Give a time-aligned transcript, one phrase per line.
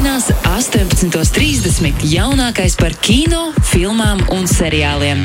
[0.00, 2.06] Sestdienās, 18.30.
[2.08, 5.20] jaunākais par kino, filmām un seriāliem.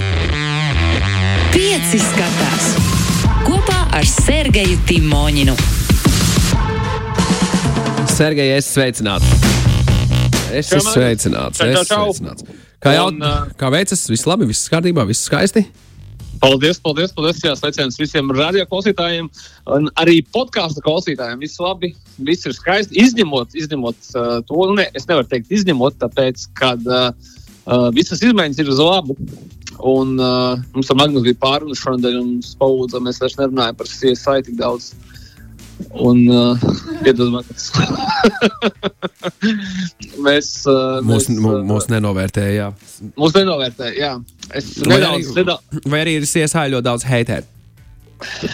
[1.54, 2.66] Pieci skatās
[3.46, 5.56] kopā ar Sergeju Timoņinu.
[8.18, 9.32] Sergei, es sveicināts.
[10.52, 11.64] Es esmu sveicināts.
[11.64, 12.44] Es sveicināts.
[12.84, 14.04] Kā jau uh, kā veicas?
[14.12, 15.64] Viss labi, viss kārtībā, viss skaisti.
[16.42, 17.40] Paldies, paldies, paldies.
[17.44, 19.30] Jā, sveiciens visiem radioklausītājiem
[19.76, 21.42] un arī podkāstu klausītājiem.
[21.42, 21.94] Viss labi,
[22.28, 23.00] viss ir skaisti.
[23.02, 27.10] Izņemot, izņemot uh, to, nu, ne, es nevaru teikt, izņemot, tāpēc, ka uh,
[27.66, 29.18] uh, visas izmaiņas ir uz labu.
[29.86, 34.46] Un uh, mums ar Magnus bija pārunas šodien, un spaudza mēs vairs nerunājam par CSI
[34.48, 34.94] tik daudz.
[35.96, 36.58] Un uh,
[37.04, 37.44] piedod man,
[40.26, 42.70] mēs, uh, Mūs, mēs, uh, mūs nenovērtēja.
[43.20, 44.14] mūs nenovērtē, jā.
[44.56, 47.46] Es Vai nedaudz, arī- nedaudz, Vai arī ir iesāļot ļoti daudz heiteru?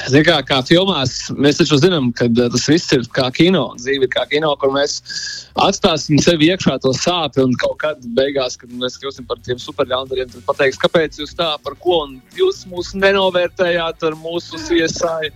[0.10, 3.68] Ziniet, kā, kā filmās, mēs taču zinām, ka uh, tas viss ir kā kino.
[3.78, 4.96] Dzīve ir kā kino, kur mēs
[5.62, 10.32] atstāsim sevi iekšā to sāpju, un kaut kad beigās, kad mēs kļūsim par tiem superļaundariem,
[10.34, 12.00] tad pateiks, kāpēc jūs tā, par ko,
[12.38, 15.30] jūs mūs nenovērtējāt ar mūsu CSI,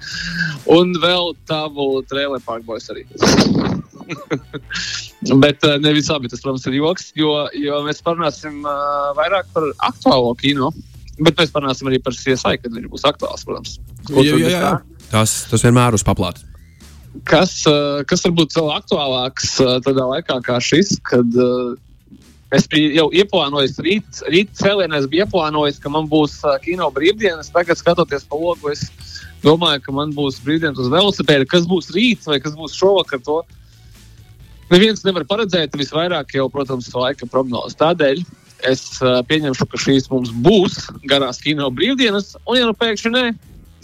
[0.73, 3.05] un vēl tavu trailer parkboys arī.
[5.45, 9.69] Bet uh, nevis abi, tas, protams, ir joks, jo, jo mēs parunāsim uh, vairāk par
[9.91, 10.73] aktuālo kino.
[11.15, 13.77] Bet mēs parunāsim arī par CSI, kad viņš būs aktuāls, protams.
[14.11, 14.73] Jā, jā, jā.
[15.11, 16.43] Tas, tas vienmēr uz paplātes.
[17.23, 21.77] Kas, uh, kas varbūt vēl aktuālāks uh, tādā laikā kā šis, kad uh,
[22.55, 27.53] es biju jau ieplānojis rīt, rīt cēlienā, es biju ieplānojis, ka man būs kino brīvdienas.
[27.55, 28.83] Tagad, skatoties pa logu, es
[29.45, 31.47] domāju, ka man būs brīvdienas uz velosipēda.
[31.47, 33.23] Kas būs rīt vai kas būs šovakar?
[33.23, 33.41] To
[34.73, 35.75] neviens nevar paredzēt.
[35.79, 37.79] Visvairāk jau, protams, laika prognozes.
[37.79, 38.25] Tādēļ
[38.69, 43.25] es uh, pieņemšu, ka šīs mums būs garās kino brīvdienas, un ja nu pēkšņi nē,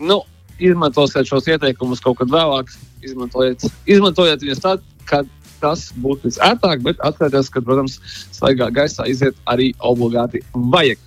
[0.08, 0.22] nu,
[0.62, 2.72] izmantosiet šos ieteikumus kaut kad vēlāk.
[3.02, 5.30] Izmantojiet, izmantojiet viņus tad, kad
[5.62, 8.00] tas būtu visērtāk, bet atcerieties, ka, protams,
[8.34, 11.02] svaigā gaisā iziet arī obligāti vajag.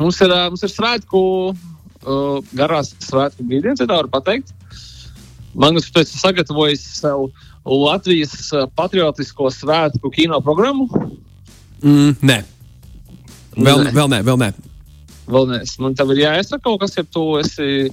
[0.00, 4.52] Mums ir, mums ir svētku, uh, garās svētku brīvdienas, ja tā var pateikt.
[5.54, 7.30] Magnus, tu esi sagatavojis sev
[7.66, 10.86] Latvijas patriotisko svētku kino programmu.
[11.82, 12.38] Mm, nē.
[13.56, 13.94] Vēl, Nē.
[13.96, 14.50] vēl nē, vēl nē.
[15.30, 17.88] Vēl nē, man tev ir jāiesaka kaut kas, ja tu esi.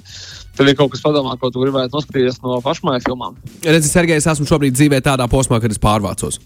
[0.57, 3.35] Tev ir kaut kas padomā, ko tu gribētu noskatīties no pašmājas filmām.
[3.65, 6.39] Redzi, Sergei, es esmu šobrīd dzīvē tādā posmā, kad es pārvācos.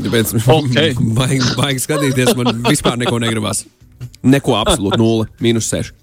[0.00, 0.80] Tāpēc Ok.
[1.14, 3.64] baigi, baigi skatīties, man vispār neko negribas.
[4.26, 5.94] Neko absolūti nulle, mīnus seši.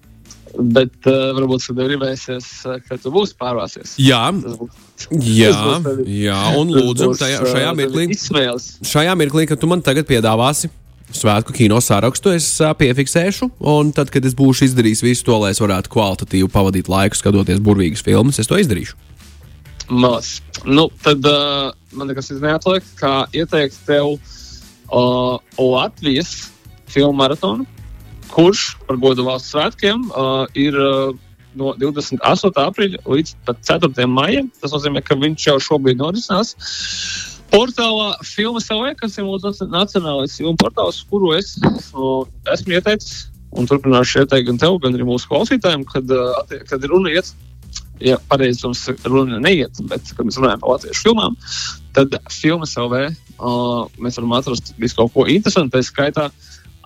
[0.54, 3.96] Bet uh, varbūt, kad tev gribēsies, uh, ka tu būsi pārvācies.
[3.98, 8.46] Jā, būs, jā, būs jā, un lūdzu, tajā, šajā tevi mirklī,
[8.86, 10.70] šajā mirklī, kad tu man tagad piedāvāsi
[11.14, 15.52] svētku kino sarakstu, es ā, piefiksēšu, un tad, kad es būšu izdarījis visu to, lai
[15.54, 18.96] es varētu kvalitatīvi pavadīt laiku skatoties burvīgas filmas, es to izdarīšu.
[19.92, 20.38] Malas.
[20.64, 26.50] Nu, tad uh, man nekas neatliek, kā ieteikt tev uh, Latvijas
[26.94, 27.68] filmu maratonu,
[28.34, 31.12] kurš par godu valsts svētkiem uh, ir uh,
[31.60, 32.54] no 28.
[32.64, 34.08] aprīļa līdz pat 4.
[34.10, 34.50] maijam.
[34.62, 36.56] Tas nozīmē, ka viņš jau šobrīd norisinās.
[37.54, 43.28] Portālā Filmas LV, kas ir mūsu naci- nacionālais filmu portāls, kuru es uh, esmu ieteicis
[43.54, 47.30] un turpināšu ieteikt gan tev, gan arī mūsu klausītājiem, kad, uh, kad runa iet
[48.04, 51.38] ja pareizi mums runa neiet, bet, kad mēs runājam par latviešu filmām,
[51.96, 56.28] tad filmas LV uh, mēs varam atrast visu kaut ko interesantu, tā skaitā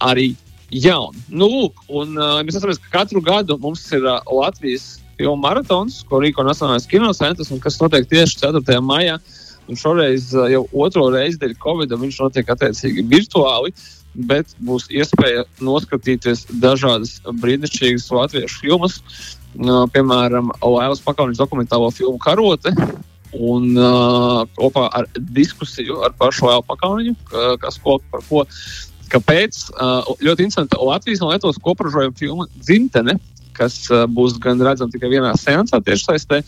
[0.03, 0.33] arī
[0.71, 1.17] jaunu.
[1.29, 6.03] Nu, lūk, un uh, mēs atceramies, ka katru gadu mums ir uh, Latvijas filmu maratons,
[6.09, 8.81] ko rīko Nacionālais kinocentrs, un kas notiek tieši 4.
[8.83, 9.17] maijā.
[9.67, 13.73] Un šoreiz jau otro reizi dēļ Covid viņš notiek attiecīgi virtuāli,
[14.27, 19.01] bet būs iespēja noskatīties dažādas brīnišķīgas latviešu filmas.
[19.57, 22.73] Piemēram, Lēlas pakaunis dokumentālo filmu Karote.
[23.37, 28.45] Un uh, kopā ar diskusiju ar pašu Lēlu pakauniņu, ka- kas ko par ko.
[29.11, 29.59] Kāpēc?
[30.23, 30.79] Ļoti interesanti.
[30.83, 33.17] Latvijas un Lietuvas kopražojuma filma Dzimtene,
[33.57, 36.41] kas uh, būs gan redzama tikai vienā seansā tiešsaistē,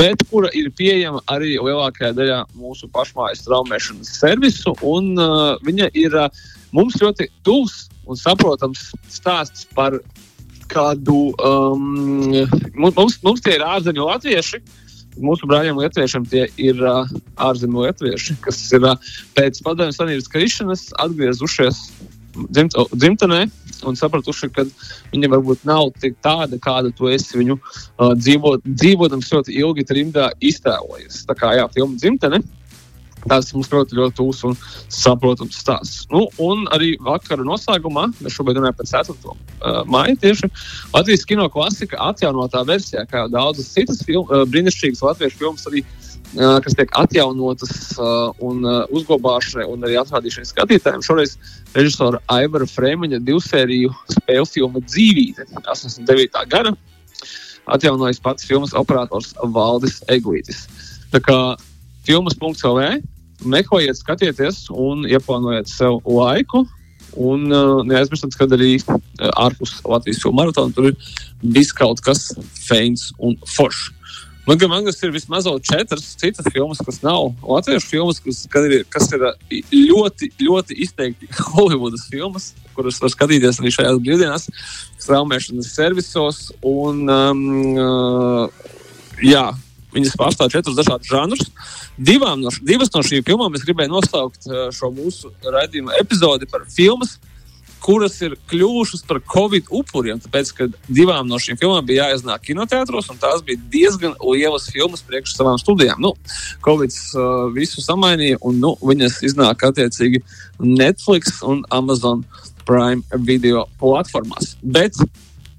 [0.00, 4.74] bet kura ir pieejama arī lielākajā daļā mūsu pašmājas traumēšanas servisu.
[4.86, 6.28] Un, uh, viņa ir uh,
[6.76, 9.98] mums ļoti tuvs un saprotams stāsts par
[10.72, 11.32] kādu.
[11.44, 12.34] Um,
[12.76, 14.62] mums, mums tie ir ārzemju latvieši.
[15.18, 17.08] Mūsu brāļiem Lietuviešiem tie ir uh,
[17.42, 21.80] ārzemju latvieši, kas ir uh, pēc padomju Savienības krišanas atgriezušies
[22.54, 23.48] dzimt, dzimtenē
[23.86, 24.66] un sapratuši, ka
[25.12, 25.92] viņi varbūt nav
[26.24, 31.24] tāda, kāda tu esi viņu uh, dzīvot, dzīvodams ļoti ilgi trimdā iztēlojies.
[31.28, 32.42] Tā kā jā, filma dzimtene.
[33.28, 34.54] Tas mums ļoti, ļoti tūs un
[34.94, 36.04] saprotams stāsts.
[36.12, 39.16] Nu, un arī vakara noslēgumā, mēs šobrīd runājam par 4.
[39.18, 40.50] Uh, māju, tieši
[40.94, 45.82] Latvijas kino klasika atjaunotā versijā, kā jau daudzas citas film, uh, brīnišķīgas latviešu filmas, arī
[45.82, 47.96] uh, kas tiek atjaunotas
[48.44, 51.04] un uzglabāšanai, un arī atrādīšanai skatītājiem.
[51.04, 51.36] Šoreiz
[51.76, 56.44] režisora Aivara Freemaņa divsēriju spēļu filmu Dzīvība, 89.
[56.52, 56.74] gada.
[57.68, 60.66] Atjaunojas pats filmas operators Valdis Eglītis.
[61.12, 61.38] Tā kā
[62.08, 62.80] filmas.cl.
[63.48, 66.64] Meklējiet, skatieties un ieplānojiet sev laiku.
[67.18, 68.74] Un uh, neaizmirstiet, ka arī
[69.40, 70.96] ārpus Latvijas filmu maratona tur ir
[71.54, 72.28] viss kaut kas
[72.66, 73.92] feins un foršs.
[74.48, 79.26] Man man ir vismaz četras citas filmas, kas nav latviešu filmas, kas, ir, kas ir
[79.74, 84.48] ļoti, ļoti izteikti Holivudas filmas, kuras var skatīties arī šajās brīvdienās,
[85.04, 86.42] straumēšanas servisos.
[86.64, 88.68] Un, um, uh,
[89.20, 89.50] jā,
[89.88, 91.46] Viņas pārstāv četrus dažādus žanrus.
[91.96, 94.44] Divām no, divas no šīm filmām es gribēju nosaukt
[94.76, 97.16] šo mūsu raidījuma epizodi par filmas,
[97.82, 100.20] kuras ir kļuvušas par covid upuriem.
[100.22, 105.04] Tāpēc, ka divām no šīm filmām bija jāiznāk kinoteātros, un tās bija diezgan lielas filmas
[105.06, 106.00] priekš savām studijām.
[106.02, 106.14] Nu,
[106.64, 110.22] Covid uh, visu samainīja, un nu, viņas iznāk attiecīgi
[110.58, 112.24] Netflix un Amazon
[112.68, 114.56] Prime video platformās.
[114.62, 114.98] Bet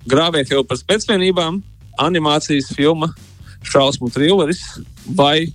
[0.10, 1.62] grāvēt jau par spēcvienībām,
[2.00, 3.12] animācijas filma,
[3.66, 4.62] šausmu trilleris
[5.18, 5.50] vai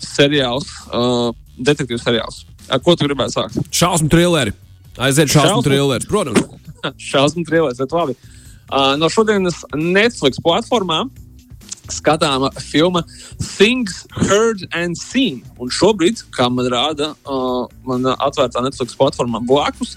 [0.00, 1.30] seriāls, uh,
[1.60, 2.44] detektīvs seriāls.
[2.70, 3.58] Ar ko tu gribētu sākt?
[3.74, 4.54] Šausmu trilleri.
[4.98, 6.42] Aiziet šausmu trilleris, protams.
[7.10, 8.16] šausmu trilleris, bet labi.
[8.70, 11.10] Uh, no šodienas Netflix platformām
[11.90, 13.02] skatāma filma
[13.42, 15.42] Things Heard and Seen.
[15.58, 19.96] Un šobrīd, kā man rāda, uh, man atvērtā Netflix platformā blakus,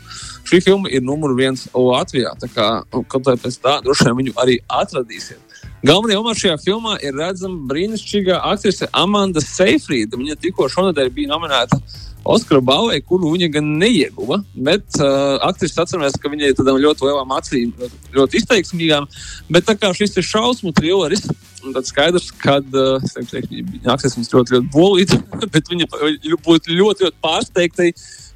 [0.49, 2.33] šī filma ir numur viens Latvijā.
[2.41, 5.42] Tā kā kaut kā pēc tā droši vien viņu arī atradīsiet.
[5.83, 10.15] Galvenajā lomā šajā filmā ir redzama brīnišķīgā aktrise Amanda Seifrīda.
[10.15, 11.79] Viņa tikko šonadēļ bija nominēta
[12.23, 14.37] Oskara balvai, kuru viņa gan neieguva.
[14.55, 17.73] Bet uh, aktrise atcerās, ka viņai tādām ļoti lielām acīm,
[18.15, 19.09] ļoti izteiksmīgām.
[19.51, 21.25] Bet tā kā šis ir šausmu trilleris,
[21.65, 25.19] tad skaidrs, ka uh, viņa aktrise mums ļoti, ļoti bolīta,
[25.57, 27.89] bet viņa būtu ļoti, ļoti pārsteigta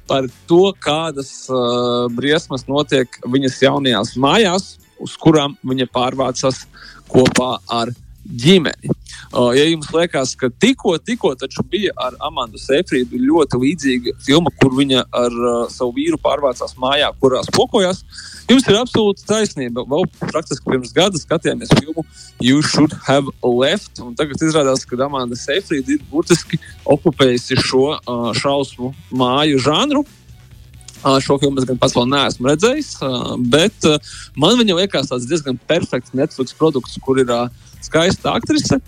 [0.08, 4.74] par to, kādas uh, briesmas notiek viņas jaunajās mājās,
[5.04, 6.64] uz kurām viņa pārvācas
[7.08, 7.94] kopā ar
[8.28, 8.90] ģimeni.
[9.32, 11.34] Uh, ja jums liekas, ka tikko, tikko
[11.68, 17.10] bija ar Amandu Sefrīdu ļoti līdzīga filma, kur viņa ar uh, savu vīru pārvācās mājā,
[17.20, 18.02] kurā spokojās,
[18.48, 19.84] jums ir absolūti taisnība.
[19.88, 22.04] Vēl praktiski pirms gada skatījāmies filmu
[22.44, 28.30] You Should Have Left, un tagad izrādās, ka Amanda Sefrīda ir burtiski okupējusi šo uh,
[28.36, 30.04] šausmu māju žanru.
[31.22, 32.92] Šo filmu es gan pats vēl neesmu redzējis,
[33.52, 33.86] bet
[34.36, 37.30] man viņa liekas tāds diezgan perfekts Netflix produkts, kur ir
[37.84, 38.80] skaista aktrise,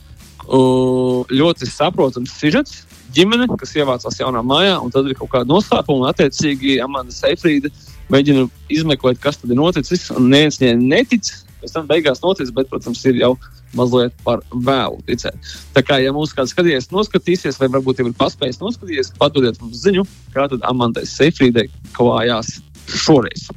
[1.31, 2.83] ļoti saprotams sižets,
[3.15, 7.71] ģimene, kas ievācās jaunā mājā, un tad ir kaut kāda noslēpuma, un attiecīgi Amanda Seifrīda
[8.11, 11.31] mēģina izmeklēt, kas tad ir noticis, un neviens viņai netic.
[11.61, 13.35] Pēc tam beigās noticis, bet, protams, ir jau
[13.77, 15.37] mazliet par vēlu ticēt.
[15.75, 19.85] Tā kā, ja mūsu kāds skatījies, noskatīsies, vai varbūt jau ir paspējis noskatīties, padodiet mums
[19.85, 22.59] ziņu, kā tad Amandai Seifrīdai klājās
[22.91, 23.49] šoreiz.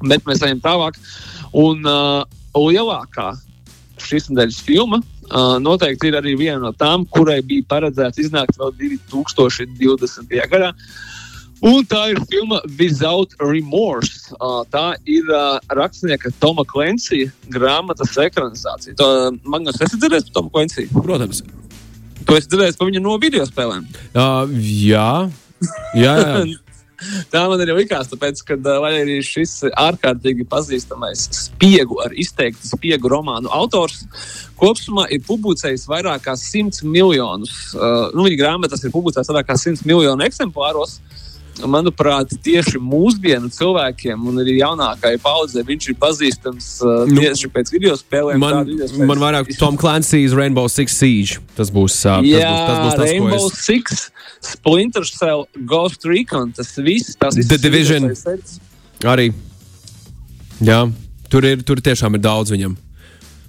[0.00, 0.96] Bet mēs ejam tālāk.
[1.60, 2.22] Un uh,
[2.56, 3.32] lielākā
[4.00, 8.72] šīs nedēļas filma uh, noteikti ir arī viena no tām, kurai bija paredzēts iznākt vēl
[8.80, 10.36] 2020.
[10.52, 10.72] gadā.
[11.60, 14.32] Un tā ir filma Without Remorse.
[14.38, 18.96] Uh, tā ir uh, rakstnieka Toma Klencija grāmatas ekranizācija.
[19.00, 19.10] To,
[19.44, 21.04] Magnus, esi dzirdējis par Tomu Klenciju?
[21.04, 21.44] Protams.
[22.24, 23.84] Tu esi dzirdējis par viņu no video spēlēm?
[24.14, 25.12] Uh, jā.
[25.98, 26.42] jā, jā.
[27.32, 33.08] Tā man arī likās, tāpēc, ka lai arī šis ārkārtīgi pazīstamais spiegu ar izteikti spiegu
[33.08, 34.02] romānu autors
[34.60, 37.54] kopumā ir publicējis vairāk kā 100 miljonus.
[37.72, 40.98] Uh, nu, viņa grāmatas ir publicētas vairāk kā 100 miljonu eksemplāros.
[41.68, 47.72] Manuprāt, tieši mūsdienu cilvēkiem un arī jaunākajai paudzei viņš ir pazīstams uh, nu, tieši pēc
[47.74, 48.40] video spēlēm.
[48.40, 48.72] Man,
[49.10, 51.40] man vairāk Tom Clancy's Rainbow Six Siege.
[51.58, 53.64] Tas būs, uh, Jā, tas būs, tas būs tas, Rainbow es...
[53.66, 54.10] Six.
[54.40, 58.08] Splinter Cell, Ghost Recon, tas viss, tas The Division.
[59.04, 59.30] Arī.
[60.64, 60.84] Jā,
[61.32, 62.76] tur ir, tur tiešām ir daudz viņam.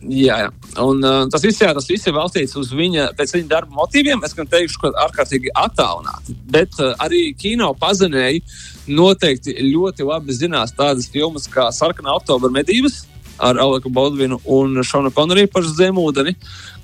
[0.01, 0.49] Jā, jā.
[0.81, 4.23] Un, uh, tas, viss, jā, tas viss ir balstīts uz viņa, viņa darba motīviem.
[4.25, 6.33] Es gan teikšu, ka ārkārtīgi attālināti.
[6.49, 8.41] Bet uh, arī kino pazinēji
[8.89, 13.03] noteikti ļoti labi zinās tādas filmas kā Sarkanā oktobra medības
[13.41, 16.35] ar Aleku Baldvinu un Šonu Konoriju par zemūdeni,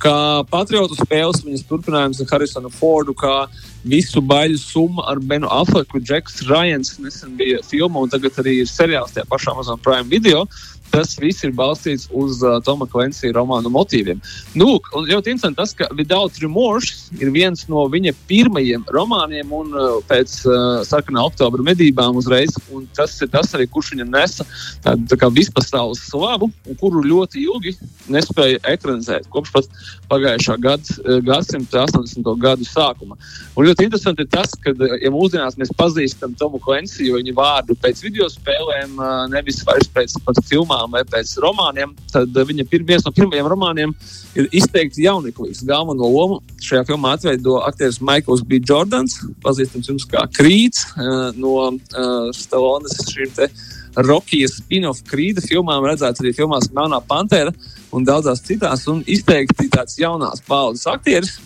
[0.01, 0.13] kā
[0.49, 3.45] patriotu spēles, viņas turpinājums ar Harrisonu Fordu, kā
[3.87, 8.71] visu baļu summa ar Benu Affleku, Džeks Rajans nesen bija filma un tagad arī ir
[8.71, 10.47] seriāls tajā pašā Amazon Prime video.
[10.91, 14.21] Tas viss ir balstīts uz uh, Toma Klimsija romānu motīviem.
[14.57, 19.97] Nu, ļoti interesanti tas, ka Without Remorse ir viens no viņa pirmajiem romāniem, un uh,
[20.09, 20.55] pēc uh,
[20.87, 22.55] sarkanā oktobra medībām uzreiz,
[22.97, 24.47] tas ir tas arī, kurš viņam nesa
[24.85, 26.49] tādu tā kā vispasaules slavu,
[26.81, 27.75] kuru ļoti ilgi
[28.13, 29.69] nespēja ekranizēt, kopš pat
[30.11, 32.31] pagājušā gada, uh, gadsimta 80.
[32.41, 33.19] gadu sākuma.
[33.57, 37.77] Un ļoti interesanti ir tas, ka, uh, ja mūsdienās mēs pazīstam Tomu Klimsiju, viņa vārdu
[37.81, 42.65] pēc video spēlēm, uh, nevis vairs pēc pat filmām vai pēc romāniem, tad uh, viņa
[42.69, 43.95] pir, viens no pirmajiem romāniem
[44.37, 45.63] ir izteikti jauneklīgs.
[45.67, 48.61] Galveno lomu šajā filmā atveido aktieris Maikls B.
[48.61, 53.49] Jordans, pazīstams jums kā Krīts uh, no uh, Stallones šīm te
[53.97, 57.53] Rokijas spin-off krīta filmām, redzēts arī filmās Melnā Pantera
[57.95, 61.39] un daudzās citās, un izteikti tāds jaunās paudzes aktieris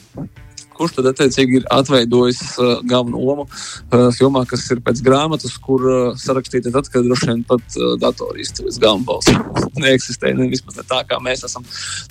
[0.81, 5.85] kurš tad attiecīgi ir atveidojis uh, galveno lomu uh, filmā, kas ir pēc grāmatas, kur
[5.85, 9.29] uh, sarakstīta tad, kad droši vien pat uh, datorī izcēlīs galvenais.
[9.83, 11.65] Neeksistē ne vismaz ne tā, kā mēs esam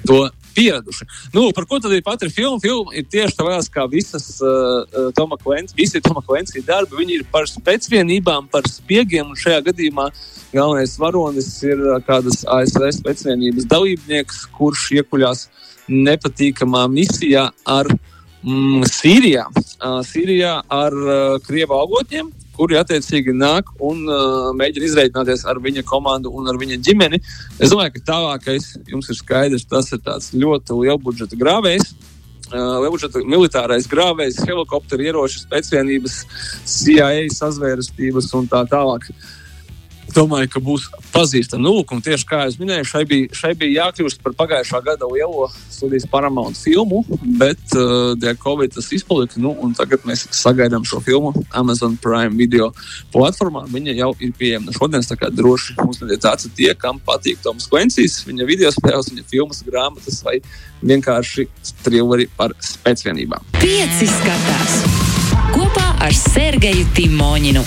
[0.06, 0.22] to
[0.54, 1.06] pieraduši.
[1.34, 2.60] Nu, par ko tad ir pati filma?
[2.62, 6.98] Filma ir tieši tādas kā visas uh, Toma Klimta, visi Toma Klimta darbi.
[7.00, 10.10] Viņi ir par spēcvienībām, par spiegiem, un šajā gadījumā
[10.54, 15.46] galvenais varonis ir uh, kādas ASV spēcvienības dalībnieks, kurš iekuļās
[15.90, 17.90] nepatīkamā misijā ar
[18.44, 25.46] mm, Sīrijā, uh, Sīrijā ar uh, krievu avotiem, kuri attiecīgi nāk un uh, mēģina izreikināties
[25.48, 27.20] ar viņa komandu un ar viņa ģimeni.
[27.58, 31.94] Es domāju, ka tālākais jums ir skaidrs, tas ir tāds ļoti liels budžeta grāvējs.
[32.50, 36.16] Uh, Lielbuļbuļsaktas militārais grāvējs, helikopteru ieroču spēcvienības,
[36.66, 39.06] CIA sazvērestības un tā tālāk.
[40.14, 41.62] Domāju, ka būs pazīstama.
[41.64, 45.48] Nu, lūk, tieši kā jau minēju, šai bija, šai bija jākļūst par pagājušā gada lielo
[45.70, 47.02] studijas Paramount filmu,
[47.40, 49.40] bet uh, dēļ Covid tas izpalika.
[49.42, 52.70] Nu, tagad mēs sagaidām šo filmu Amazon Prime video
[53.14, 53.66] platformā.
[53.70, 55.06] Viņa jau ir pieejama šodien.
[55.10, 59.62] Tā kā droši uzmanīties tāds tie, kam patīk Toms Kvencijs, viņa video spēles, viņa filmas,
[59.66, 60.38] grāmatas vai
[60.86, 61.46] vienkārši
[61.84, 63.52] trilleri par spēcvienībām.
[63.60, 64.80] Pieci skatās
[65.54, 67.64] kopā ar Sergeju Timoņinu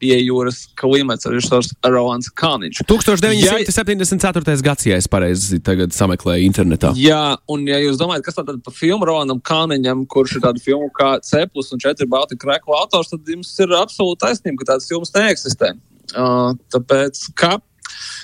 [0.00, 2.82] pie jūras klimats režisors Rolands Kalniņš.
[2.88, 4.56] 1974.
[4.56, 6.92] Ja, gads, ja es pareizi sameklēju internetā.
[6.98, 10.90] Jā, un ja jūs domājat, kas tad par filmu Rolandam Kalniņam, kurš ir tāda filma
[10.96, 14.90] kā C plus un 4 Balti Kreklu autors, tad jums ir absolūti taisnība, ka tādas
[14.90, 15.74] filmas neeksistē.
[16.10, 17.58] Uh, tāpēc, ka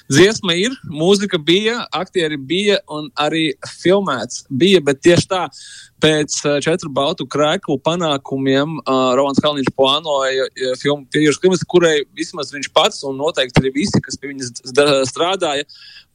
[0.06, 5.42] Dziesma ir, mūzika bija, aktieri bija un arī filmēts bija, bet tieši tā
[6.02, 11.94] pēc uh, četru baltu krēklu panākumiem uh, Rolands Kalniņš plānoja uh, filmu Pieejams klimats, kurai
[12.16, 14.52] vismaz viņš pats un noteikti arī visi, kas pie viņas
[15.08, 15.64] strādāja,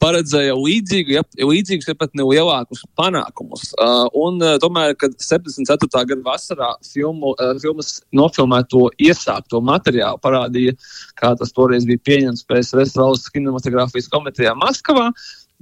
[0.01, 3.69] paredzēja līdzīgu, ja, līdzīgus, ja pat ne lielākus panākumus.
[3.77, 5.89] Uh, un uh, tomēr, kad 74.
[6.09, 10.77] gada vasarā filmu, uh, filmas nofilmēto iesākto materiālu parādīja,
[11.19, 15.11] kā tas toreiz bija pieņemts PSRS valsts kinematogrāfijas komitejā Maskavā,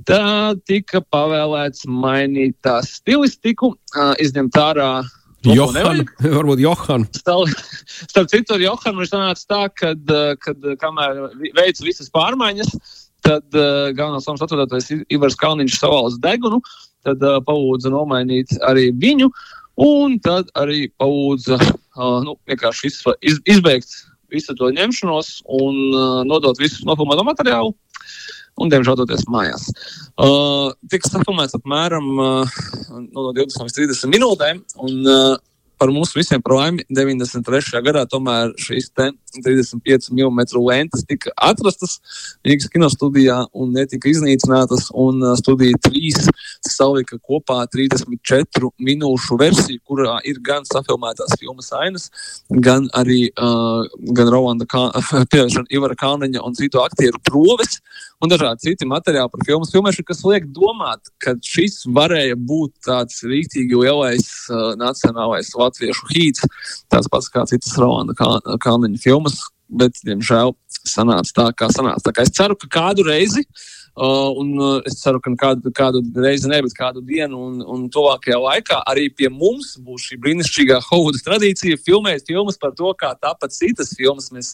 [0.07, 4.91] Tad tika pavēlēts mainīt tā stilistiku, uh, izņemt ārā
[5.47, 6.03] Johan,
[6.37, 7.05] varbūt Johan.
[7.15, 7.51] Starp,
[8.11, 11.21] starp citu, ar Johanu viņš sanāca tā, kad, kad kamēr
[11.55, 12.73] veica visas pārmaiņas,
[13.25, 16.59] tad uh, galvenais lomas atvadātais Ivars Kalniņš savāls degunu,
[17.07, 19.29] tad uh, palūdza nomainīt arī viņu,
[19.79, 23.95] un tad arī palūdza uh, nu, vienkārši iz, iz, izbeigt
[24.29, 27.73] visu to ņemšanos un uh, nodot visu nofilmēto materiālu
[28.59, 29.69] un, diemžēl, doties mājās.
[30.19, 32.57] Uh, tika safilmēts apmēram uh,
[33.09, 35.37] no 20 līdz 30 minūtēm, un uh,
[35.79, 37.79] par mums visiem par laimi 93.
[37.85, 41.99] gadā tomēr šīs 35 mm lentes tika atrastas
[42.45, 44.89] Rīgas kinostudijā un netika iznīcinātas.
[44.91, 46.27] Un uh, studija 3
[46.67, 52.09] salika kopā 34 minūšu versiju, kurā ir gan safilmētās filmas ainas,
[52.67, 53.87] gan arī uh,
[54.17, 54.67] gan Rolanda
[55.75, 57.79] Ivara Kalniņa un citu aktieru proves
[58.19, 63.21] un dažādi citi materiāli par filmu filmēšanu, kas liek domāt, ka šis varēja būt tāds
[63.27, 66.45] rīktīgi lielais uh, nacionālais latviešu hīts,
[66.91, 68.15] tāds pats kā citas Rolanda
[68.59, 70.55] Kalniņa filmas, bet, diemžēl,
[70.89, 72.09] sanāca tā, kā sanāca.
[72.09, 73.67] Tā kā es ceru, ka kādu reizi uh,
[73.97, 78.37] Uh, un es ceru, ka kādu, kādu reizi, ne, bet kādu dienu un, un tuvākajā
[78.39, 83.55] laikā arī pie mums būs šī brīnišķīgā Hovudas tradīcija filmēt filmas par to, kā tāpat
[83.55, 84.29] citas filmas.
[84.35, 84.53] Mēs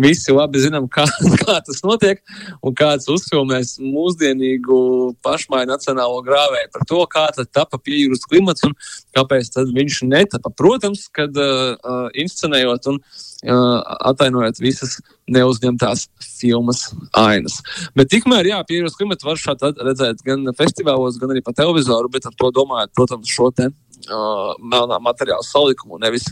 [0.00, 1.04] visi labi zinām, kā,
[1.42, 2.22] kā tas notiek
[2.62, 4.78] un kāds uzfilmēs mūsdienīgu
[5.26, 8.76] pašmaiņu nacionālo grāvēju par to, kā tad tapa piejūras klimats un
[9.16, 10.52] kāpēc tad viņš netapa.
[10.56, 14.98] Protams, kad uh inscenējot un uh, atainojot visas
[15.32, 16.06] neuzņemtās
[16.38, 17.58] filmas ainas.
[17.98, 22.28] Bet tikmēr, jā, pierādījums klimatu var šādi redzēt gan festivālos, gan arī pa televizoru, bet
[22.28, 26.28] ar to domājot, protams, šo te uh, melnā materiāla salikumu, nevis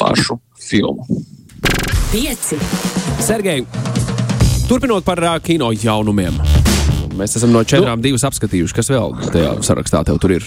[0.00, 0.38] pašu
[0.68, 1.04] filmu.
[2.12, 2.56] Pieci.
[3.20, 3.66] Sergei,
[4.68, 6.40] turpinot par uh, kino jaunumiem.
[7.18, 8.76] Mēs esam no četrām divas apskatījuši.
[8.76, 10.46] Kas vēl tajā sarakstā tev tur ir?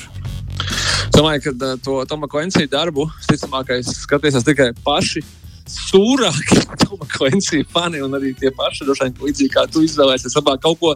[1.12, 5.24] Domāju, ka to Toma Koensija darbu visticamākais skatīsies tikai paši
[5.72, 10.64] stūrākie Toma Koensija fani un arī tie paši, droši vien, līdzīgi kā tu izvēlēsies, labāk
[10.66, 10.96] kaut ko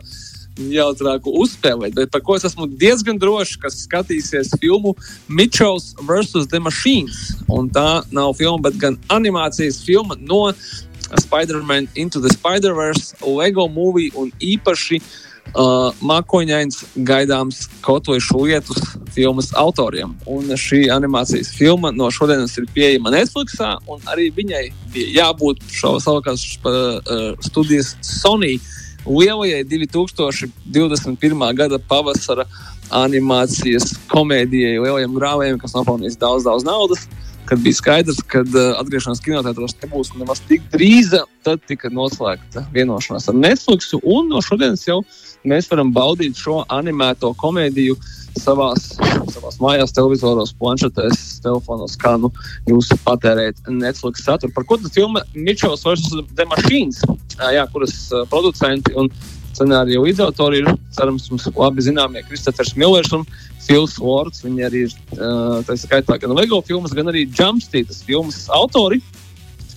[0.56, 1.96] jautrāku uzspēlēt.
[1.98, 4.96] Bet par ko es esmu diezgan drošs, kas skatīsies filmu
[5.28, 6.48] Mitchells vs.
[6.52, 7.36] The Machines.
[7.52, 10.48] Un tā nav filma, bet gan animācijas filma no
[11.20, 15.14] Spider-Man Into the Spider-Verse, Lego movie un īpaši uh,
[15.54, 18.82] mākoņains gaidāms kotlešu lietus
[19.16, 20.16] filmas autoriem.
[20.28, 23.56] Un šī animācijas filma no šodienas ir pieejama Netflix,
[23.88, 28.58] un arī viņai bija jābūt šo savukārt uh, studijas Sony
[29.06, 31.56] lielajai 2021.
[31.56, 32.46] gada pavasara
[32.92, 37.08] animācijas komēdijai, lielajiem grāvējiem, kas nopelnījis daudz, daudz naudas.
[37.46, 43.30] Kad bija skaidrs, ka uh, atgriešanās kinotētos nebūs nemaz tik drīza, tad tika noslēgta vienošanās
[43.30, 43.92] ar Netflix.
[44.02, 45.04] Un no šodienas jau
[45.46, 47.98] mēs varam baudīt šo animēto komēdiju
[48.42, 48.90] savās,
[49.32, 52.32] savās mājās, televizoros, planšetēs, telefonos, kā nu,
[52.70, 54.54] jūs patērējat Netflix saturu.
[54.56, 56.26] Par ko tad filma Mitchells vs.
[56.36, 57.04] The Machines,
[57.38, 59.12] jā, kuras uh, producenti un
[59.56, 63.26] scenāriju līdzautori ir, cerams, mums labi zināmie Kristofers Millers un
[63.66, 64.44] Fils Lords.
[64.46, 64.96] Viņi arī ir
[65.66, 69.02] tā skaitā gan Lego filmas, gan arī Jumpstreetas filmas autori.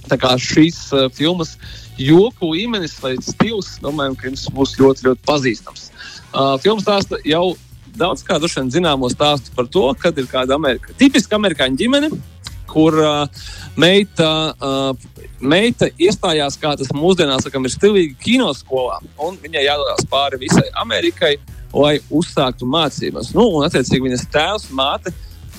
[0.08, 1.56] Tā kā šīs uh, filmas
[2.00, 5.90] joku līmenis vai stils, domājam, ka jums būs ļoti, ļoti pazīstams.
[6.32, 7.56] Uh, filmas stāsta jau
[7.98, 12.10] daudz kādu zināmo stāstu par to, kad ir kāda Amerika, tipiska amerikāņu ģimene,
[12.68, 13.44] kur uh,
[13.78, 20.66] meita, uh, meita iestājās, kā tas mūsdienās sakam, ir stilīgi kinoskolā, viņai jādodas pāri visai
[20.82, 21.36] Amerikai,
[21.74, 23.32] lai uzsāktu mācības.
[23.36, 25.12] Nu, un, attiecīgi, viņas tēvs, māte,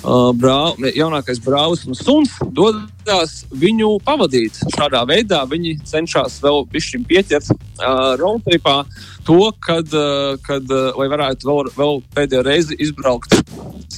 [0.04, 4.62] uh, brau, jaunākais brālis un suns dodas viņu pavadīt.
[4.76, 8.82] Šādā veidā viņi cenšas vēl pišķiņu pieķert uh, roadtripā
[9.28, 13.36] to, kad, uh, kad uh, varētu vēl, vēl pēdējo reizi izbraukt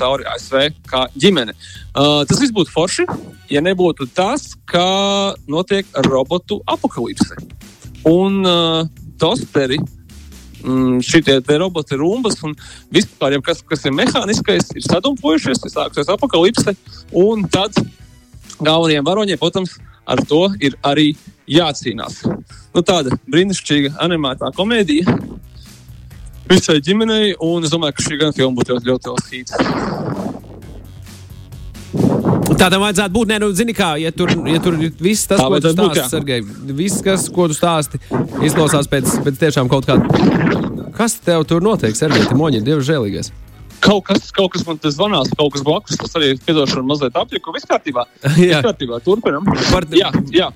[0.02, 1.56] cauri ASV kā ģimene.
[1.94, 3.08] Uh, tas viss būtu forši,
[3.54, 4.84] ja nebūtu tas, ka
[5.52, 7.38] notiek robotu apakalipse.
[8.10, 8.86] Un uh,
[9.22, 9.78] tosteri
[10.64, 11.22] mm, šie
[11.62, 12.56] roboti rumbas un
[12.94, 16.76] vispār, ja kas, kas ir mehāniskais, ir sadumpojušies, ir sākusies apakalipse.
[17.14, 17.78] Un tad
[18.62, 21.12] galvenajiem varoņiem, protams, ar to ir arī
[21.50, 22.22] jācīnās.
[22.72, 25.18] Nu, tāda brīnišķīga animētā komēdija
[26.52, 29.52] visai ģimenei, un es domāju, ka šī gan filma būtu ļoti, ļoti liels hīts.
[32.62, 33.30] Tādam vajadzētu būt.
[33.32, 36.04] Nē, nu, zini, kā, ja tur, ja tur ir viss tas, ko tu stāsti.
[36.12, 36.42] Sergei,
[36.78, 38.00] viss, kas, ko tu stāsti,
[38.46, 40.04] izklausās pēc, pēc tiešām kaut kāda.
[40.94, 43.32] Kas tev tur notiek, Sergei, Timoņi, Dievs žēlīgais?
[43.82, 45.98] Kaut kas, kaut kas man te zvanās, kaut kas blakus.
[45.98, 47.56] Tas arī piedošana mazliet apjuku.
[47.56, 48.04] Viss kārtībā.
[48.38, 48.60] Jā.
[48.60, 49.00] Viss kārtībā.
[49.08, 49.48] Turpinam.
[49.72, 50.52] Par- Jā, jā.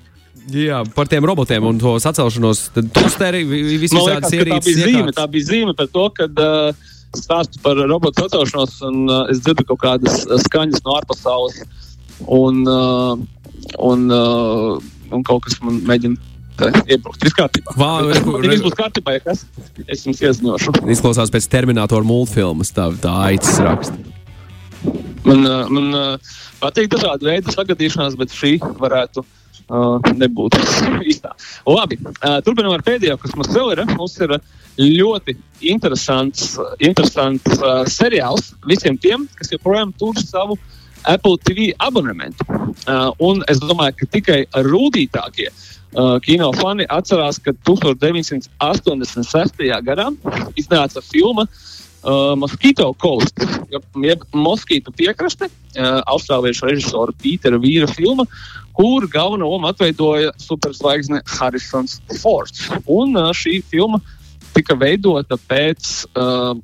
[0.53, 2.67] Jā, par tiem robotiem un to sacelšanos.
[2.75, 4.65] Tad tosteri, vi- visi Man visādi liekas, ka tā ierīces.
[4.65, 4.99] bija zīme.
[4.99, 5.15] iekārtas.
[5.17, 9.65] Tā bija zīme par to, ka uh, stāstu par robotu sacelšanos, un uh, es dzirdu
[9.65, 11.61] kaut kādas uh, skaņas no ārpasaules.
[12.27, 13.17] Un, uh,
[13.79, 14.77] un, uh,
[15.11, 16.15] un kaut kas man mēģina
[16.87, 17.23] iebrukt.
[17.25, 17.73] Viss kārtībā.
[18.13, 19.45] Reku- būs kārtībā, ja kas,
[19.87, 20.75] es jums ieziņošu.
[20.93, 23.97] Izklausās pēc Terminatora multfilmas, tā, tā aicis raksta.
[25.25, 25.41] Man,
[25.73, 26.19] man
[26.61, 29.25] patīk dažādi veidi sagadīšanās, bet šī varētu
[29.69, 30.57] uh, nebūt
[31.11, 31.33] īstā.
[31.69, 33.83] Labi, uh, turpinām ar pēdējo, kas mums vēl ir.
[33.95, 34.35] Mums ir
[34.81, 35.35] ļoti
[35.71, 40.57] interesants, interesants uh, seriāls visiem tiem, kas joprojām tur savu
[41.05, 42.43] Apple TV abonementu.
[42.49, 49.63] Uh, un es domāju, ka tikai rūtītākie uh, kino fani atcerās, ka 1986.
[49.85, 50.09] gadā
[50.59, 53.37] iznāca filma uh, Mosquito Coast,
[53.71, 58.25] jeb- Moskītu piekraste, uh, austrāliešu režisora Pītera Vīra filma,
[58.75, 62.69] kur galveno lomu atveidoja superzvaigzne Harrisons Fords.
[62.85, 64.01] Un uh, šī filma
[64.55, 66.55] tika veidota pēc uh,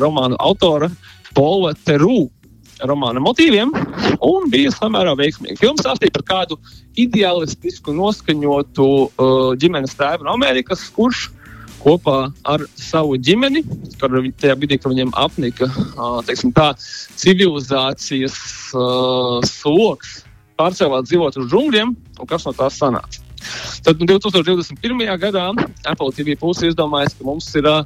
[0.00, 0.90] romānu autora
[1.34, 2.26] Paula Terū
[2.86, 3.72] romāna motīviem
[4.22, 5.58] un bija samērā veiksmīga.
[5.58, 6.58] Filma stāstīja par kādu
[6.98, 11.28] ideālistisku, noskaņotu uh, ģimenes tēvu no Amerikas, kurš
[11.78, 13.62] kopā ar savu ģimeni,
[14.00, 16.72] kad tajā brīdī, kad viņiem apnika uh, teiksim, tā,
[17.18, 18.38] civilizācijas
[18.74, 20.22] uh, sloks,
[20.58, 23.24] pārcēlāt dzīvot uz džungļiem, un kas no tā sanāca.
[23.86, 25.06] Tad nu, 2021.
[25.22, 25.46] gadā
[25.86, 27.84] Apple TV pusi izdomājis, ka mums ir uh,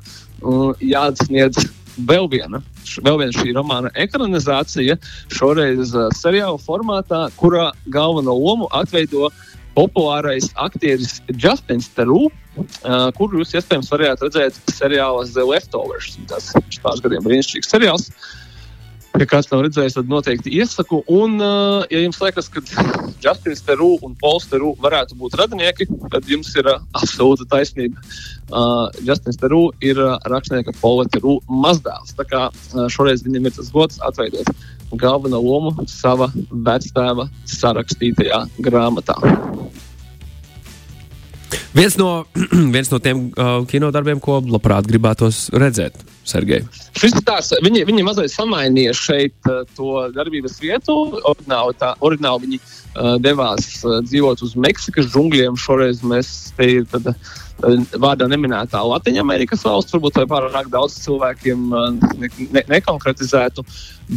[0.80, 1.68] jāatsniedz
[2.08, 2.62] vēl viena,
[3.04, 4.96] vēl viena šī romāna ekranizācija,
[5.32, 9.28] šoreiz uh, seriāla formātā, kurā galveno lomu atveido
[9.76, 16.16] populārais aktieris Justins Teru, uh, kuru jūs iespējams varētu redzēt seriālā The Leftovers.
[16.28, 18.08] Tas ir pāris gadiem brīnišķīgs seriāls.
[19.20, 21.02] Ja kāds nav redzējis, tad noteikti iesaku.
[21.12, 22.62] Un, uh, ja jums liekas, ka
[23.24, 28.00] Justins Teru un Pols Teru varētu būt radinieki, tad jums ir uh, absolūta taisnība.
[28.48, 32.16] Uh, Justins Teru ir uh, rakstnieka Pola Teru mazdēls.
[32.16, 34.48] Tā kā uh, šoreiz viņam ir tas gods atveidot
[34.96, 39.16] galveno lomu sava vectēva sarakstītajā grāmatā.
[41.72, 42.26] Viens no,
[42.74, 45.96] viens no tiem uh, kinodarbiem, ko labprāt gribētos redzēt,
[46.28, 46.60] Sergei.
[47.00, 50.98] Šis tās, viņi, viņi mazliet samainīja šeit uh, to darbības vietu.
[51.22, 55.56] Origināli, tā, origināli viņi uh, devās uh, dzīvot uz Meksikas džungļiem.
[55.60, 57.32] Šoreiz mēs te ir tad, uh,
[58.02, 63.64] vārdā neminētā Latvijas valsts, varbūt vai pārāk daudz cilvēkiem uh, ne, ne, nekonkretizētu.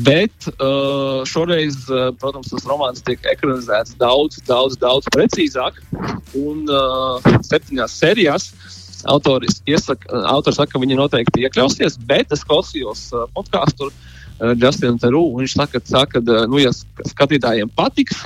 [0.06, 5.80] Bet uh, šoreiz, uh, protams, tas romāns tiek ekranizēts daudz, daudz, daudz precīzāk.
[6.36, 6.66] Un
[7.46, 8.50] septiņās sērijās
[9.08, 13.96] autors, iesaka, autors saka, ka viņi noteikti iekļausies, bet es klausījos podkāstu uh,
[14.60, 15.24] Justinu Teru.
[15.38, 15.80] Viņš saka,
[16.12, 16.74] ka, nu, ja
[17.08, 18.20] skatītājiem patiks,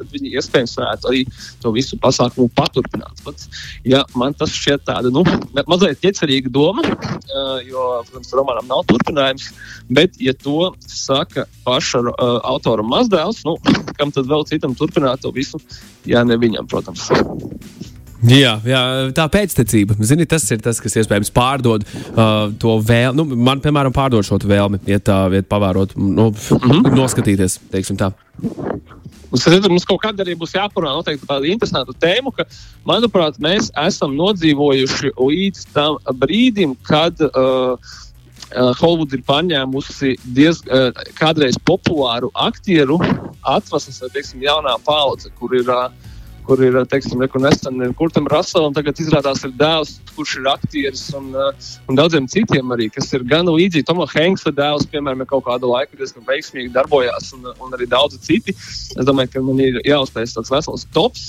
[0.00, 1.22] tad viņi iespējams varētu arī
[1.62, 3.22] to visu pasākumu paturpināt.
[3.26, 3.46] Pat,
[3.86, 5.24] ja man tas šķiet tāda nu,
[5.60, 9.50] mazliet ķecerīga doma, uh, jo, protams, romānam nav turpinājums,
[9.92, 13.56] bet, ja to saka paša uh, autora mazdēls, nu,
[13.98, 15.60] kam tad vēl citam turpināt to visu,
[16.08, 17.10] ja ne viņam, protams.
[18.20, 18.80] Jā, jā,
[19.16, 19.96] tā pēctecība.
[20.04, 23.16] Zini, tas ir tas, kas iespējams pārdod uh, to vēlmi.
[23.16, 26.96] Nu, man, piemēram, pārdod šo vēlmi, iet tā, iet pavērot, nu, mm -hmm.
[27.00, 28.12] noskatīties, teiksim tā.
[29.30, 32.46] Mums, mums kaut kādā arī būs jāparunā noteikti tādu interesantu tēmu, ka,
[32.88, 40.94] manuprāt, mēs esam nodzīvojuši līdz tam brīdim, kad uh, uh, Holivuda ir paņēmusi diezgan
[41.54, 42.98] uh, populāru aktieru
[43.46, 45.88] atvases, vai teiksim, jaunā paudze, kur ir uh,
[46.50, 51.04] kur ir, teiksim, reku nesen ir Kurtam Raselam, tagad izrādās ir dēls, kurš ir aktieris
[51.14, 53.86] un, uh, un daudziem citiem arī, kas ir gan līdzīgi.
[53.86, 58.56] Toma Henksa dēls, piemēram, kaut kādu laiku diezgan veiksmīgi darbojās un, un arī daudzi citi.
[58.56, 61.28] Es domāju, ka man ir jāuztais tāds vesels tops,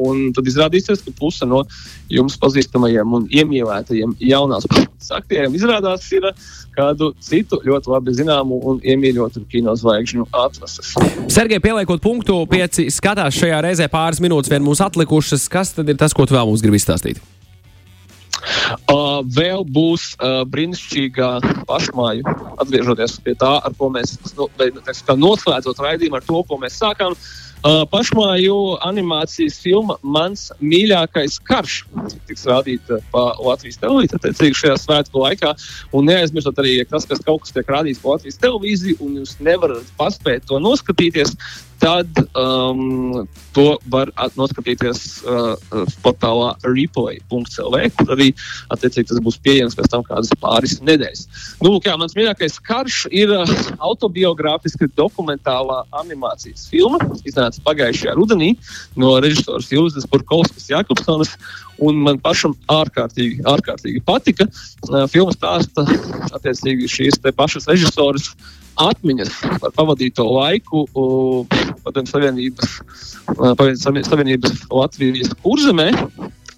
[0.00, 1.66] un tad izrādīsies, ka puse no
[2.12, 4.64] jums pazīstamajiem un iemīlētajiem jaunās
[5.10, 6.28] aktieriem izrādās ir
[6.76, 10.94] kādu citu ļoti labi zināmu un iemīļotu kino zvaigžņu atlases.
[11.32, 15.48] Sergei, pieliekot punktu, pieci skatās šajā reizē pāris minūtes vien mums atlikušas.
[15.52, 17.22] Kas tad ir tas, ko tu vēl mums gribi izstāstīt?
[18.90, 21.28] Uh, vēl būs uh, brīnišķīga
[21.68, 22.26] pašmāju,
[22.62, 24.48] atgriežoties pie tā, ar ko mēs nu,
[25.22, 27.14] noslēdzot raidījumu, ar to, ko mēs sākām.
[27.62, 31.76] Uh, pašmāju animācijas filma Mans mīļākais karš
[32.26, 35.52] tiks rādīta pa Latvijas televīziju, attiecīgi šajā svētku laikā.
[35.94, 39.36] Un neaizmirstot arī, ja tas, kas kaut kas tiek rādīts pa Latvijas televīziju, un jūs
[39.38, 41.36] nevarat paspēt to noskatīties,
[41.82, 42.06] tad
[42.38, 45.56] um, to var noskatīties uh,
[46.04, 48.28] portālā replay.cl, kur arī
[48.70, 51.24] tas būs pieejams pēc tam kādas pāris nedēļas.
[51.58, 53.50] Nu, lūk, jā, mans mīļākais karš ir uh,
[53.82, 57.02] autobiogrāfiska dokumentālā animācijas filma.
[57.26, 58.54] Iznāca pagājušajā rudenī
[58.94, 61.34] no režisora Jūzes Burkovskas Jakobsonas.
[61.82, 64.46] Un man pašam ārkārtīgi, ārkārtīgi patika.
[64.86, 65.82] Uh, filmas stāsta
[66.30, 69.32] attiecīgi šīs pašas režisoras uh, atmiņas
[69.62, 70.86] par pavadīto laiku
[71.82, 72.78] Padomju Savienības,
[74.08, 75.90] Savienības Latvijas kurzemē.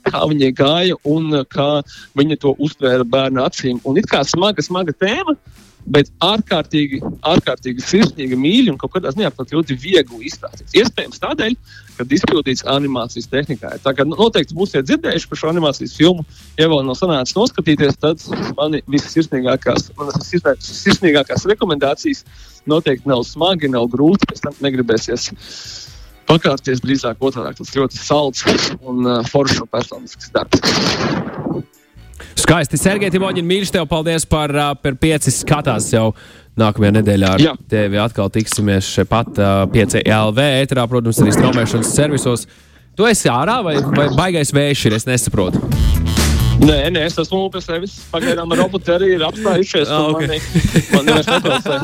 [0.05, 1.81] Kā viņi gāja un kā
[2.19, 3.79] viņi to uztvēra bērnu acīm.
[3.89, 9.13] Un it kā smaga, smaga tēma, uh, bet ārkārtīgi, ārkārtīgi sirsnīgi mīļi un kaut kādā
[9.15, 10.77] ziņā pat ļoti viegli izstāstīts.
[10.81, 11.57] Iespējams, tādēļ,
[11.99, 13.75] ka izpildīts animācijas tehnikā.
[13.85, 16.25] Tā kā noteikti būsiet dzirdējuši par šo animācijas filmu,
[16.59, 18.23] ja vēl nav sanācis noskatīties, tad
[18.59, 22.25] mani vissirsnīgākās, manas sirsnīgākās rekomendācijas
[22.71, 25.31] noteikti nav smagi, nav grūti, pēc tam negribēsies
[26.29, 27.59] pakārties drīzāk otrādi.
[27.61, 28.45] Tas ļoti salds
[28.81, 30.63] un uh, foršs un personisks darbs.
[32.45, 32.79] Skaisti.
[32.81, 34.53] Sergei Timoņin, mīļš, tev paldies par,
[34.83, 36.11] par pieci skatās jau.
[36.61, 37.53] Nākamajā nedēļā ar Jā.
[37.71, 42.47] tevi atkal tiksimies šeit pat uh, 5 LV ēterā, protams, arī straumēšanas servisos.
[42.95, 44.95] Tu esi ārā vai, vai baigais vējš ir?
[45.01, 45.59] Es nesaprotu.
[46.63, 47.97] Nē, nē, es esmu pie sevis.
[48.13, 49.91] Pagaidām roboti arī ir apstājušies.
[49.91, 50.39] Ah, okay.
[50.95, 51.81] Man neviens netraucē.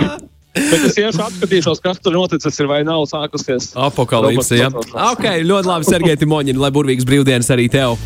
[0.54, 3.72] Bet es iešu apskatīšos, kas tur noticis, ir vai nav sākusies.
[3.78, 4.70] Apokalipse, jā.
[4.70, 5.10] Ja?
[5.10, 7.98] Ok, ļoti labi, Sergei Timoņin, lai burvīgs brīvdienas arī tev.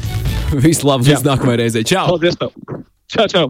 [0.65, 1.87] Visu labu, līdz nākamajai reizei.
[1.89, 2.09] Čau!
[2.15, 2.41] Paldies!
[2.41, 2.53] Tev.
[3.13, 3.49] Čau, čau!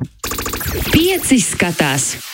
[0.90, 2.33] Pieci skatās!